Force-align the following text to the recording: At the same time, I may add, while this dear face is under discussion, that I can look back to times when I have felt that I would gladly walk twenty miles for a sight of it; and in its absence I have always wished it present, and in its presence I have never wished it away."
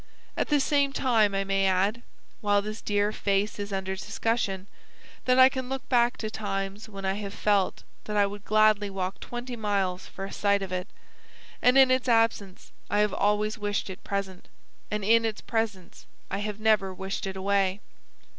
At 0.35 0.47
the 0.49 0.59
same 0.59 0.93
time, 0.93 1.35
I 1.35 1.43
may 1.43 1.67
add, 1.67 2.01
while 2.39 2.63
this 2.63 2.81
dear 2.81 3.11
face 3.11 3.59
is 3.59 3.71
under 3.71 3.95
discussion, 3.95 4.65
that 5.25 5.37
I 5.37 5.47
can 5.47 5.69
look 5.69 5.87
back 5.89 6.17
to 6.17 6.31
times 6.31 6.89
when 6.89 7.05
I 7.05 7.13
have 7.13 7.35
felt 7.35 7.83
that 8.05 8.17
I 8.17 8.25
would 8.25 8.43
gladly 8.43 8.89
walk 8.89 9.19
twenty 9.19 9.55
miles 9.55 10.07
for 10.07 10.25
a 10.25 10.31
sight 10.33 10.63
of 10.63 10.71
it; 10.71 10.87
and 11.61 11.77
in 11.77 11.91
its 11.91 12.09
absence 12.09 12.71
I 12.89 12.97
have 13.01 13.13
always 13.13 13.59
wished 13.59 13.91
it 13.91 14.03
present, 14.03 14.47
and 14.89 15.03
in 15.05 15.23
its 15.23 15.39
presence 15.41 16.07
I 16.31 16.39
have 16.39 16.59
never 16.59 16.91
wished 16.91 17.27
it 17.27 17.35
away." 17.35 17.79